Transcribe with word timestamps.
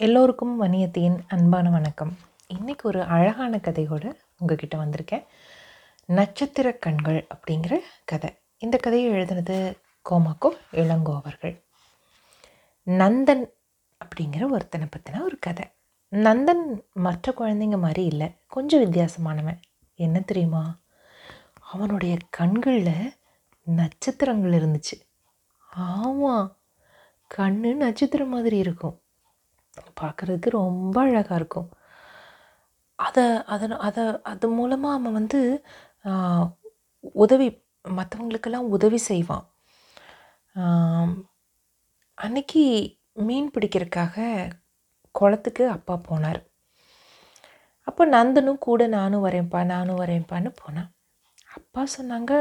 எல்லோருக்கும் 0.00 0.62
வணியத்தையின் 0.62 1.18
அன்பான 1.28 1.70
வணக்கம். 1.70 2.16
இன்றைக்கி 2.54 2.82
ஒரு 2.82 3.02
அழகான 3.02 3.56
கதையோடு 3.56 4.12
உங்ககிட்ட 4.38 4.78
வந்திருக்கேன். 4.78 5.24
நட்சத்திர 6.06 6.72
கண்கள் 6.72 7.26
அப்படிங்கிற 7.34 7.78
கதை. 8.04 8.38
இந்த 8.58 8.76
கதையை 8.76 9.12
எழுதுனது 9.12 9.76
கோமாக்கோ 10.10 10.50
இளங்கோ 10.72 11.14
அவர்கள். 11.14 11.64
நந்தன் 12.86 13.50
அப்படிங்கிற 13.98 14.50
ஒருத்தனை 14.50 14.86
பற்றின 14.86 15.22
ஒரு 15.22 15.38
கதை. 15.38 15.64
நந்தன் 16.10 16.82
மற்ற 16.92 17.34
குழந்தைங்க 17.38 17.78
மாதிரி 17.78 18.04
இல்லை 18.04 18.36
கொஞ்சம் 18.48 18.82
வித்தியாசமானவன். 18.82 19.58
என்ன 19.94 20.20
தெரியுமா? 20.20 20.78
அவனுடைய 21.72 22.16
கண்களில் 22.30 23.12
நட்சத்திரங்கள் 23.62 24.52
இருந்துச்சு. 24.52 25.00
ஆமாம் 25.70 26.56
கண்ணு 27.36 27.74
நட்சத்திரம் 27.74 28.28
மாதிரி 28.28 28.58
இருக்கும். 28.58 29.00
பார்க்குறதுக்கு 30.00 30.50
ரொம்ப 30.60 30.96
அழகாக 31.06 31.38
இருக்கும். 31.40 31.68
அதை 32.98 33.24
அதை 33.54 33.66
அதை 33.88 34.04
அது 34.32 34.46
மூலமாக 34.58 34.98
அவன் 34.98 35.18
வந்து 35.20 35.40
உதவி 37.24 37.48
மற்றவங்களுக்கெல்லாம் 37.98 38.70
உதவி 38.76 38.98
செய்வான். 39.10 39.46
அன்னைக்கு 42.18 42.62
மீன் 43.28 43.52
பிடிக்கிறதுக்காக 43.54 44.16
குளத்துக்கு 45.14 45.64
அப்பா 45.76 45.94
போனார். 46.08 46.40
அப்போ 47.88 48.02
நந்தனும் 48.14 48.64
கூட 48.66 48.82
நானும் 48.96 49.24
வரேன்ப்பா 49.26 49.60
நானும் 49.74 50.00
வரேன்ப்பான்னு 50.02 50.50
போனான். 50.62 50.90
அப்பா 51.58 51.82
சொன்னாங்க 51.96 52.32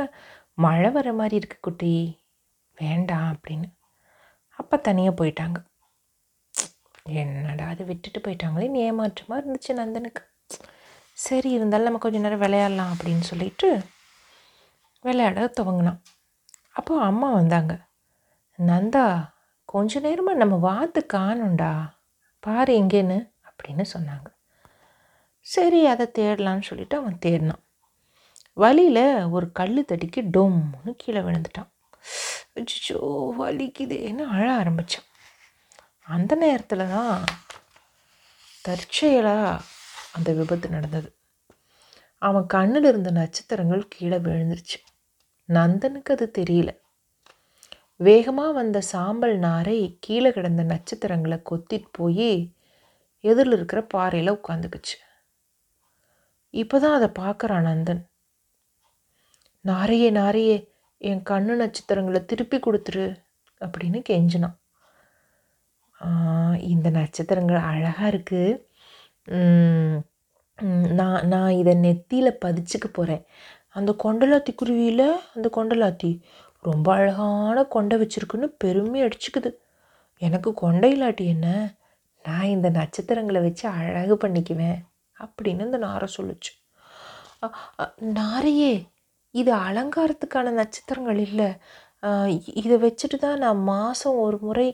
மழை 0.66 0.90
வர 0.96 1.08
மாதிரி 1.20 1.36
இருக்கு 1.40 1.58
குட்டி 1.68 1.94
வேண்டாம் 2.78 3.30
அப்படின்னு. 3.34 3.68
அப்பா 4.60 4.76
தனியாக 4.88 5.18
போயிட்டாங்க. 5.20 5.58
என்னடா 7.08 7.66
அது 7.68 7.86
விட்டுட்டு 7.86 8.20
போயிட்டாங்களேன்னு 8.20 8.76
ஏமாற்றமாக 8.76 9.44
இருந்துச்சு 9.44 9.68
நந்தனுக்கு. 9.68 10.24
சரி 11.14 11.50
இருந்தாலும் 11.50 11.86
நம்ம 11.86 12.00
கொஞ்ச 12.00 12.20
நேரம் 12.20 12.40
விளையாடலாம் 12.40 12.94
அப்படின்னு 12.94 13.20
சொல்லிட்டு 13.20 13.82
விளையாட 15.02 15.54
துவங்கினான். 15.62 16.02
அப்போ 16.72 17.02
அம்மா 17.02 17.32
வந்தாங்க. 17.32 17.80
நந்தா 18.66 19.32
கொஞ்ச 19.66 20.00
நேரமாக 20.00 20.38
நம்ம 20.38 20.56
வாத்து 20.56 21.06
காணும்டா. 21.14 21.92
பாரு 22.40 22.82
எங்கேன்னு 22.82 23.32
அப்படின்னு 23.50 23.86
சொன்னாங்க. 23.94 24.28
சரி 25.40 25.86
அதை 25.86 26.12
தேடலான்னு 26.20 26.62
சொல்லிட்டு 26.62 26.98
அவன் 26.98 27.18
தேடினான். 27.26 27.64
வழியில் 28.54 29.26
ஒரு 29.26 29.52
கல் 29.52 29.86
தடிக்கு 29.88 30.22
டொம்னு 30.38 30.94
கீழே 30.98 31.20
விழுந்துட்டான். 31.20 31.70
அச்சோ 32.56 33.00
வலிக்குதேன்னு 33.40 34.26
அழ 34.26 34.54
ஆரம்பித்தான் 34.54 35.07
அந்த 36.08 36.36
நேரத்தில் 36.36 36.92
தான் 36.96 37.24
தற்செயலாக 38.66 39.62
அந்த 40.12 40.30
விபத்து 40.34 40.68
நடந்தது. 40.70 41.10
அவன் 42.22 42.46
கண்ணில் 42.46 42.84
இருந்த 42.84 43.12
நட்சத்திரங்கள் 43.12 43.84
கீழே 43.88 44.18
விழுந்துருச்சு. 44.18 44.78
நந்தனுக்கு 45.50 46.12
அது 46.12 46.32
தெரியல. 46.38 46.70
வேகமாக 47.96 48.52
வந்த 48.52 48.82
சாம்பல் 48.82 49.38
நாரை 49.38 49.98
கீழே 50.00 50.32
கிடந்த 50.32 50.64
நட்சத்திரங்களை 50.64 51.38
கொத்திட்டு 51.50 51.90
போய் 51.92 52.54
எதிரில் 53.24 53.52
இருக்கிற 53.52 53.82
பாறையில் 53.84 54.38
உட்காந்துக்குச்சு. 54.38 54.98
இப்போ 56.54 56.80
தான் 56.80 56.96
அதை 56.98 57.10
பார்க்குறான் 57.24 57.68
நந்தன். 57.70 58.04
நாரையே 59.66 60.10
நாரையே 60.12 60.58
என் 60.98 61.24
கண்ணு 61.30 61.56
நட்சத்திரங்களை 61.56 62.26
திருப்பி 62.26 62.58
கொடுத்துரு 62.58 63.06
அப்படின்னு 63.62 64.02
கெஞ்சினான். 64.10 64.58
இந்த 66.74 66.88
நட்சத்திரங்கள் 67.00 67.68
அழகாக 67.72 68.10
இருக்குது 68.14 68.60
நான் 71.00 71.24
நான் 71.32 71.58
இதை 71.62 71.74
நெத்தியில் 71.86 72.40
பதிச்சுக்க 72.46 72.88
போகிறேன் 72.94 73.24
அந்த 73.78 73.92
கொண்டலாத்தி 74.04 74.52
குருவியில் 74.56 75.08
அந்த 75.36 75.48
கொண்டலாத்தி 75.58 76.12
ரொம்ப 76.66 76.88
அழகான 77.00 77.58
கொண்டை 77.76 77.96
வச்சுருக்குன்னு 78.02 78.48
பெருமை 78.64 79.00
அடிச்சுக்குது. 79.08 79.50
எனக்கு 80.22 80.50
கொண்டை 80.64 80.90
இல்லாட்டி 80.96 81.26
என்ன? 81.36 81.48
நான் 82.26 82.54
இந்த 82.56 82.70
நட்சத்திரங்களை 82.80 83.42
வச்சு 83.48 83.66
அழகு 83.80 84.16
பண்ணிக்குவேன் 84.24 84.80
அப்படின்னு 85.18 85.68
இந்த 85.70 85.80
நாரை 85.88 86.08
சொல்லுச்சு. 86.18 86.52
நாரையே 88.20 88.74
இது 89.36 89.52
அலங்காரத்துக்கான 89.68 90.54
நட்சத்திரங்கள் 90.62 91.20
இல்லை. 91.28 91.50
இதை 92.64 92.78
வச்சுட்டு 92.86 93.18
தான் 93.26 93.42
நான் 93.46 93.62
மாதம் 93.72 94.20
ஒரு 94.26 94.38
முறை 94.48 94.68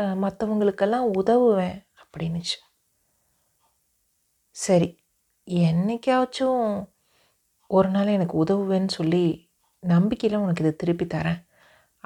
மற்றவங்களுக்கெல்லாம் 0.00 1.10
உதவுவேன் 1.18 1.86
அப்படின்னுச்சு. 2.02 2.64
சரி 4.50 5.04
என்னைக்காச்சும் 5.46 6.88
ஒரு 7.68 7.88
நாள் 7.88 8.06
எனக்கு 8.06 8.44
உதவுவேன்னு 8.44 8.88
சொல்லி 8.88 9.50
நம்பிக்கையில் 9.80 10.38
உனக்கு 10.38 10.62
இதை 10.62 10.76
திருப்பி 10.76 11.04
தரேன் 11.04 11.46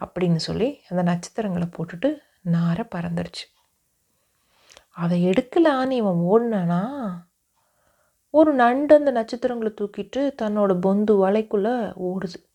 அப்படின்னு 0.02 0.36
சொல்லி 0.36 0.80
அந்த 0.88 1.02
நட்சத்திரங்களை 1.02 1.68
போட்டுட்டு 1.68 2.18
நாரை 2.40 2.84
பறந்துருச்சு 2.94 3.58
அதை 4.88 5.26
எடுக்கலான்னு 5.26 5.90
இவன் 5.90 6.42
ஓடினானா 6.42 7.12
ஒரு 8.30 8.54
நண்டு 8.54 8.94
அந்த 8.94 9.10
நட்சத்திரங்களை 9.10 9.74
தூக்கிட்டு 9.80 10.32
தன்னோட 10.42 10.78
பொந்து 10.78 11.26
வலைக்குள்ளே 11.26 11.92
ஓடுது. 12.02 12.46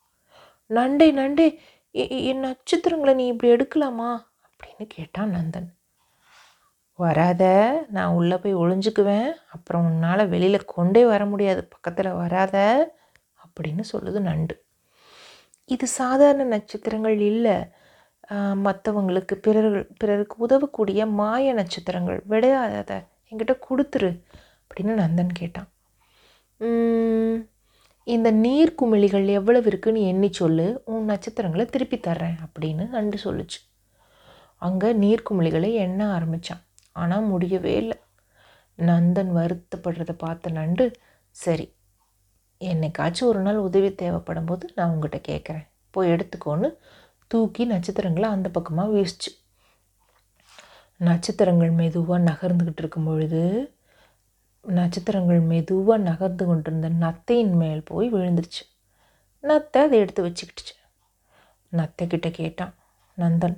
நண்டே 0.70 1.12
நண்டே 1.12 1.58
எ- 1.92 2.08
என் 2.08 2.40
நட்சத்திரங்களை 2.40 3.14
நீ 3.14 3.28
இப்படி 3.28 3.52
எடுக்கலாமா? 3.52 4.26
அப்படின்னு 4.56 4.86
கேட்டான் 4.96 5.34
நந்தன். 5.36 5.70
வராத 7.00 7.44
நான் 7.96 8.16
உள்ளே 8.18 8.36
போய் 8.42 8.60
ஒளிஞ்சுக்குவேன். 8.64 9.32
அப்புறம் 9.56 9.86
உன்னால் 9.90 10.30
வெளியில் 10.34 10.72
கொண்டே 10.76 11.02
வர 11.14 11.22
முடியாது. 11.32 11.62
பக்கத்தில் 11.74 12.18
வராத 12.22 12.58
அப்படின்னு 13.46 13.84
சொல்லுது 13.94 14.20
நண்டு. 14.30 14.56
இது 15.76 15.86
சாதாரண 16.00 16.44
நட்சத்திரங்கள் 16.54 17.18
இல்லை. 17.32 17.58
மற்றவங்களுக்கு 18.66 19.36
பிறர்கள் 19.46 19.86
பிறருக்கு 20.02 20.36
உதவக்கூடிய 20.46 21.02
மாய 21.20 21.54
நட்சத்திரங்கள். 21.60 22.20
விடையாத 22.32 22.92
என்கிட்ட 23.30 23.54
கொடுத்துரு 23.68 24.12
அப்படின்னு 24.66 24.96
நந்தன் 25.04 25.38
கேட்டான். 25.42 25.70
இந்த 28.08 28.30
நீர்க்குமிழிகள் 28.46 29.26
எவ்வளவு 29.40 29.68
இருக்குன்னு 29.72 30.02
எண்ணி 30.12 30.30
சொல்லு. 30.40 30.66
உன் 30.94 31.10
நட்சத்திரங்களை 31.12 31.66
திருப்பி 31.66 31.98
தர்றேன் 31.98 32.38
அப்படின்னு 32.46 32.84
நண்டு 32.96 33.18
சொல்லுச்சு. 33.24 33.60
அங்கே 34.66 34.90
நீர்க்குமிழிகளை 35.04 35.70
எண்ண 35.86 36.02
ஆரம்பித்தான் 36.16 36.64
ஆனால் 36.96 37.30
முடியவே 37.32 37.74
இல்லை. 37.84 37.98
நந்தன் 38.80 39.32
வருத்தப்படுறத 39.38 40.14
பார்த்த 40.24 40.52
நண்டு 40.60 40.86
சரி 41.36 41.66
என்னைக்காச்சும் 42.62 43.30
ஒரு 43.32 43.40
நாள் 43.46 43.66
உதவி 43.68 43.90
தேவைப்படும் 44.02 44.48
போது 44.50 44.66
நான் 44.78 44.92
உங்ககிட்ட 44.94 45.18
கேட்குறேன் 45.30 45.66
போய் 45.94 46.12
எடுத்துக்கோன்னு 46.14 46.70
தூக்கி 47.32 47.64
நட்சத்திரங்களை 47.72 48.28
அந்த 48.36 48.48
பக்கமாக 48.58 48.94
வீசிச்சு. 48.96 49.32
நட்சத்திரங்கள் 51.00 51.72
மெதுவாக 51.80 52.20
நகர்ந்துக்கிட்டு 52.30 52.82
இருக்கும் 52.84 53.08
பொழுது 53.10 53.42
நட்சத்திரங்கள் 54.66 55.42
மெதுவாக 55.52 55.98
நகர்ந்து 56.10 56.44
கொண்டிருந்த 56.50 56.90
நத்தையின் 57.04 57.54
மேல் 57.62 57.82
போய் 57.90 58.08
விழுந்துருச்சு. 58.14 58.64
நத்தை 59.44 59.82
அதை 59.88 59.98
எடுத்து 60.04 60.22
வச்சுக்கிட்டுச்சு. 60.28 60.76
நத்தைக்கிட்ட 61.72 62.30
கேட்டான் 62.40 62.74
நந்தன் 63.18 63.58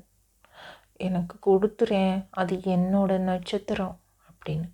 எனக்கு 0.97 1.35
கொடுத்துறேன். 1.45 2.25
அது 2.31 2.55
என்னோட 2.57 3.17
நட்சத்திரம் 3.17 3.99
அப்படின்னு. 4.29 4.67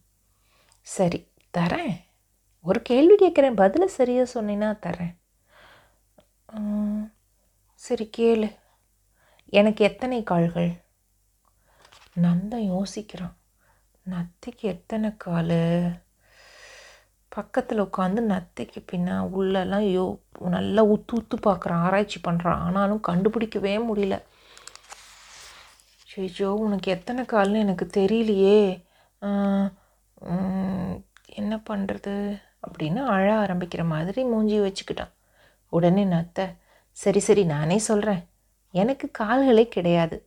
சரி 0.82 1.20
தரேன். 1.58 1.96
ஒரு 2.62 2.82
கேள்வி 2.82 3.16
கேட்குறேன். 3.16 3.56
பதிலை 3.56 3.88
சரியாக 3.88 4.32
சொன்னீன்னா 4.34 4.70
தரேன். 4.86 5.16
சரி 7.76 8.10
கேளு. 8.18 8.50
எனக்கு 9.60 9.82
எத்தனை 9.86 10.24
கால்கள்? 10.24 10.72
நந்தன் 12.22 12.66
யோசிக்கிறான். 12.74 13.36
நத்தைக்கு 14.10 14.62
எத்தனை 14.62 15.10
கால்? 15.18 15.58
பக்கத்தில் 17.36 17.82
உட்காந்து 17.82 18.22
நத்தைக்கு 18.32 18.80
பின்னா 18.92 19.16
உள்ளெல்லாம் 19.38 19.86
யோ 19.98 20.06
நல்லா 20.56 20.86
உத்து 20.86 21.14
உத்து 21.14 21.38
பார்க்குறான். 21.46 21.84
ஆராய்ச்சி 21.88 22.20
பண்ணுறான் 22.28 22.62
ஆனாலும் 22.68 23.02
கண்டுபிடிக்கவே 23.08 23.74
முடியல. 23.90 24.16
ஐயோ 26.22 26.50
உனக்கு 26.64 26.88
எத்தனை 26.96 27.22
கால்னு 27.32 27.64
எனக்கு 27.66 27.86
தெரியலையே. 28.00 28.58
என்ன 31.40 31.54
பண்ணுறது 31.70 32.16
அப்படின்னு 32.66 33.02
அழ 33.14 33.28
ஆரம்பிக்கிற 33.44 33.84
மாதிரி 33.94 34.22
மூஞ்சி 34.32 34.58
வச்சுக்கிட்டான். 34.66 35.14
உடனே 35.74 36.04
நத்தை 36.06 36.46
சரி 36.98 37.22
சரி 37.28 37.44
நானே 37.54 37.78
சொல்கிறேன் 37.88 38.22
எனக்கு 38.74 39.08
கால்களே 39.22 39.66
கிடையாது. 39.76 40.18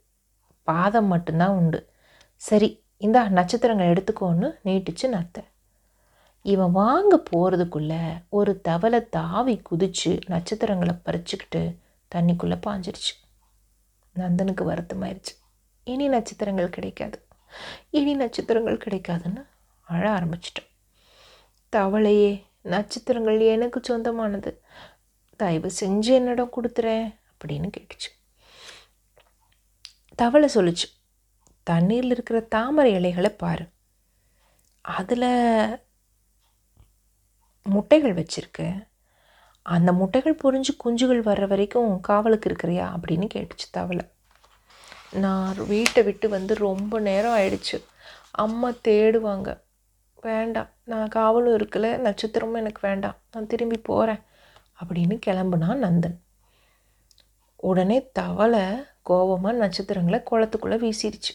பாதம் 0.69 1.11
மட்டும்தான் 1.12 1.56
உண்டு. 1.61 1.81
சரி 2.43 2.71
இந்தா 3.06 3.23
நட்சத்திரங்கள் 3.38 3.93
எடுத்துக்கோன்னு 3.93 4.49
நீட்டுச்சு 4.67 5.06
நத்தை. 5.17 5.43
இவன் 6.44 6.77
வாங்க 6.81 7.15
போகிறதுக்குள்ளே 7.31 8.03
ஒரு 8.38 8.53
தவளை 8.69 9.00
தாவி 9.19 9.56
குதிச்சு 9.71 10.12
நட்சத்திரங்களை 10.33 10.94
பறிச்சுக்கிட்டு 11.06 11.62
தண்ணிக்குள்ளே 12.12 12.59
பாஞ்சிருச்சு. 12.67 13.15
நந்தனுக்கு 14.17 14.65
வருத்தமாயிருச்சு. 14.73 15.35
இனி 15.87 16.09
நட்சத்திரங்கள் 16.09 16.71
கிடைக்காது. 16.71 17.27
இனி 17.91 18.15
நட்சத்திரங்கள் 18.15 18.77
கிடைக்காதுன்னு 18.77 19.47
அழ 19.81 20.11
ஆரம்பிச்சிட்டோம். 20.11 20.71
தவளையே 21.77 22.43
நட்சத்திரங்கள் 22.62 23.41
எனக்கு 23.41 23.81
சொந்தமானது. 23.83 24.65
தயவு 25.37 25.71
செஞ்சு 25.81 26.05
என்னிடம் 26.05 26.53
கொடுத்துறேன் 26.56 27.15
அப்படின்னு 27.38 27.71
கேட்டுச்சு. 27.79 28.11
தவளை 30.15 30.49
சொல்லுச்சு 30.55 30.85
தண்ணீரில் 31.62 32.11
இருக்கிற 32.11 32.41
தாமரை 32.41 32.93
இலைகளை 32.93 33.31
பாரு. 33.31 33.69
அதில் 34.81 35.81
முட்டைகள் 37.62 38.15
வச்சிருக்கு. 38.15 38.88
அந்த 39.62 39.93
முட்டைகள் 39.93 40.38
பொரிஞ்சு 40.44 40.77
குஞ்சுகள் 40.85 41.23
வர்ற 41.23 41.47
வரைக்கும் 41.47 42.00
காவலுக்கு 42.00 42.50
இருக்கிறியா? 42.50 42.93
அப்படின்னு 42.97 43.29
கேட்டுச்சு 43.35 43.67
தவளை. 43.71 44.15
நான் 45.17 45.67
வீட்டை 45.67 46.03
விட்டு 46.03 46.29
வந்து 46.29 46.55
ரொம்ப 46.55 47.01
நேரம் 47.01 47.37
ஆயிடுச்சு. 47.37 47.85
அம்மா 48.31 48.71
தேடுவாங்க. 48.71 49.63
வேண்டாம் 50.21 50.69
நான் 50.85 51.09
காவலும் 51.09 51.57
இருக்கல 51.57 51.89
நட்சத்திரமும் 51.99 52.55
எனக்கு 52.55 52.89
வேண்டாம் 52.89 53.17
நான் 53.33 53.47
திரும்பி 53.47 53.79
போகிறேன் 53.79 54.21
அப்படின்னு 54.85 55.19
கிளம்புனா 55.27 55.69
நந்தன். 55.85 56.17
உடனே 57.57 58.11
தவளை 58.13 58.61
கோபமாக 59.03 59.57
நட்சத்திரங்களை 59.57 60.23
குளத்துக்குள்ளே 60.31 60.79
வீசிடுச்சு 60.87 61.35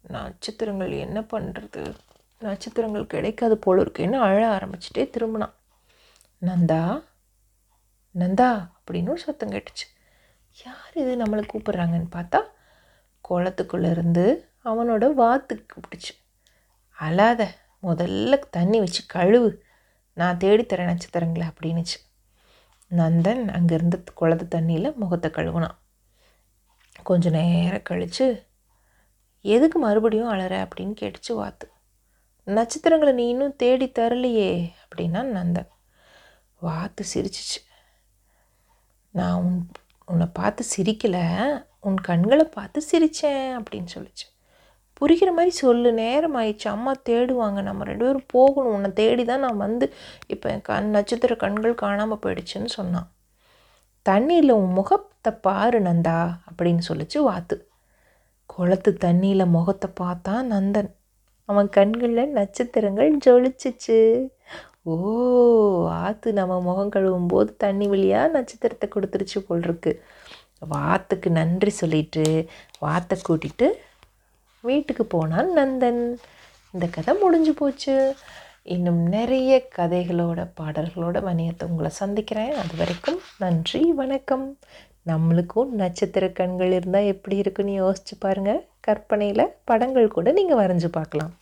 நட்சத்திரங்கள் 0.00 0.90
என்ன 0.92 1.20
பண்ணுறது 1.20 1.94
நட்சத்திரங்கள் 2.38 3.06
கிடைக்காது 3.06 3.58
போல 3.58 3.80
இருக்குன்னு 3.80 4.18
அழ 4.18 4.58
ஆரம்பிச்சிட்டே 4.58 4.98
திரும்பினான். 4.98 5.52
நந்தா? 6.42 7.04
நந்தா? 8.18 8.70
அப்படின்னு 8.80 9.08
ஒரு 9.08 9.18
சத்தம் 9.18 9.50
கேட்டுச்சு. 9.50 9.86
யார் 10.64 10.92
இது 10.94 11.16
நம்மளை 11.16 11.48
கூப்பிட்றாங்கன்னு 11.54 12.06
பார்த்தா 12.12 12.40
குளத்துக்குள்ளேருந்து 13.30 14.46
அவனோட 14.64 15.12
வாத்து 15.12 15.66
கூப்பிட்டுச்சு. 15.66 16.24
அழாத 16.98 17.54
முதல்ல 17.82 18.42
தண்ணி 18.50 18.78
வச்சு 18.78 19.04
கழுவு. 19.14 19.56
நான் 20.12 20.36
தேடித்தரேன் 20.36 20.84
நட்சத்திரங்களை 20.84 21.48
அப்படின்னுச்சு. 21.48 21.98
நந்தன் 22.90 23.50
அங்கேருந்து 23.50 24.04
குளத்து 24.14 24.58
தண்ணியில் 24.58 24.94
முகத்தை 24.94 25.30
கழுவுனான். 25.30 25.76
கொஞ்ச 27.02 27.30
நேரம் 27.30 27.82
கழித்து 27.82 28.46
எதுக்கு 29.40 29.78
மறுபடியும் 29.78 30.32
அழற? 30.32 30.68
அப்படின்னு 30.68 30.94
கேட்டுச்சு 31.00 31.34
வாத்து. 31.34 31.70
நட்சத்திரங்களை 32.44 33.14
நீ 33.14 33.28
இன்னும் 33.28 33.56
தேடி 33.56 33.88
தரலையே 33.88 34.72
அப்படின்னா 34.86 35.22
நந்தன். 35.22 35.68
வாத்து 36.60 37.04
சிரிச்சிச்சு. 37.14 37.60
நான் 39.10 39.42
உன் 39.42 39.70
உன்னை 40.04 40.26
பார்த்து 40.32 40.64
சிரிக்கலை 40.76 41.24
உன் 41.80 41.98
கண்களை 42.00 42.44
பார்த்து 42.44 42.78
சிரித்தேன் 42.90 43.48
அப்படின்னு 43.58 43.90
சொல்லிச்சு. 43.94 44.26
புரிகிற 45.00 45.30
மாதிரி 45.32 45.50
சொல்லு 45.50 45.92
நேரம் 45.92 46.36
ஆயிடுச்சு. 46.36 46.68
அம்மா 46.68 46.92
தேடுவாங்க 47.08 47.62
நம்ம 47.62 47.84
ரெண்டு 47.84 48.04
பேரும் 48.04 48.26
போகணும். 48.26 48.74
உன்னை 48.74 48.92
தேடி 48.92 49.24
தான் 49.24 49.40
நான் 49.40 49.56
வந்து 49.56 49.86
இப்போ 50.26 50.50
என் 50.50 50.62
கண் 50.62 50.90
நட்சத்திர 50.90 51.36
கண்கள் 51.36 51.74
காணாமல் 51.74 52.22
போயிடுச்சுன்னு 52.22 52.70
சொன்னான். 52.78 53.08
தண்ணியில் 54.06 54.50
உன் 54.50 54.72
முகத்தை 54.72 55.32
பாரு 55.32 55.80
நந்தா 55.80 56.18
அப்படின்னு 56.48 56.82
சொல்லிச்சு 56.88 57.18
வாத்து. 57.18 57.56
குளத்து 58.46 58.90
தண்ணியில் 59.00 59.46
முகத்தை 59.46 59.90
பார்த்தா 60.00 60.34
நந்தன். 60.52 60.90
அவன் 61.48 61.68
கண்களில் 61.68 62.32
நட்சத்திரங்கள் 62.32 63.16
ஜொலிச்சிச்சு. 63.26 63.98
ஓ 64.92 64.94
ஆற்று 66.06 66.30
நம்ம 66.38 66.54
முகம் 66.66 66.92
கழுவும் 66.94 67.28
போது 67.32 67.50
தண்ணி 67.64 67.86
வழியாக 67.92 68.32
நட்சத்திரத்தை 68.36 68.86
கொடுத்துருச்சு 68.94 69.38
போல் 69.46 69.64
இருக்கு 69.66 69.92
வாத்துக்கு 70.72 71.28
நன்றி 71.40 71.72
சொல்லிட்டு 71.80 72.24
வாத்தை 72.84 73.16
கூட்டிட்டு 73.28 73.68
வீட்டுக்கு 74.64 75.04
போனான் 75.14 75.50
நந்தன். 75.58 76.02
இந்த 76.74 76.86
கதை 76.96 77.12
முடிஞ்சு 77.22 77.52
போச்சு. 77.60 77.94
இன்னும் 78.74 79.00
நிறைய 79.16 79.52
கதைகளோட 79.78 80.40
பாடல்களோட 80.60 81.16
வணிகத்தை 81.28 81.64
உங்களை 81.70 81.90
சந்திக்கிறேன். 82.02 82.52
அது 82.62 82.74
வரைக்கும் 82.80 83.18
நன்றி 83.44 83.82
வணக்கம். 84.02 84.46
நம்மளுக்கும் 85.10 85.72
நட்சத்திர 85.82 86.24
கண்கள் 86.40 86.74
இருந்தால் 86.78 87.10
எப்படி 87.14 87.36
இருக்குன்னு 87.42 87.74
யோசிச்சு 87.82 88.14
பாருங்கள் 88.24 88.62
கற்பனையில் 88.88 89.52
படங்கள் 89.70 90.14
கூட 90.16 90.28
நீங்கள் 90.38 90.60
வரைஞ்சி 90.62 90.90
பார்க்கலாம். 90.98 91.34